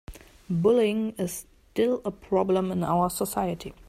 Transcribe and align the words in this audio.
Bullying 0.49 1.13
is 1.19 1.45
still 1.73 2.01
a 2.03 2.09
problem 2.09 2.71
in 2.71 2.83
our 2.83 3.07
society. 3.07 3.75